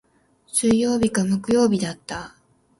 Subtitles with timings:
[0.47, 2.35] 水曜日か木曜日だった。